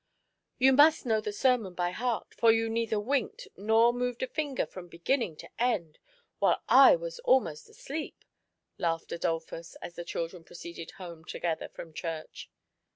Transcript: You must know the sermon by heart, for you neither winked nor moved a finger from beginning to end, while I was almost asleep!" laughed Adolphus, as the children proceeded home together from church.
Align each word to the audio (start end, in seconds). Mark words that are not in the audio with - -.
You 0.57 0.73
must 0.73 1.05
know 1.05 1.21
the 1.21 1.31
sermon 1.31 1.75
by 1.75 1.91
heart, 1.91 2.33
for 2.33 2.51
you 2.51 2.69
neither 2.69 2.99
winked 2.99 3.47
nor 3.55 3.93
moved 3.93 4.23
a 4.23 4.27
finger 4.27 4.65
from 4.65 4.87
beginning 4.87 5.35
to 5.35 5.49
end, 5.59 5.99
while 6.39 6.63
I 6.67 6.95
was 6.95 7.19
almost 7.19 7.69
asleep!" 7.69 8.25
laughed 8.79 9.11
Adolphus, 9.11 9.75
as 9.75 9.93
the 9.93 10.03
children 10.03 10.43
proceeded 10.43 10.89
home 10.97 11.23
together 11.23 11.69
from 11.69 11.93
church. 11.93 12.49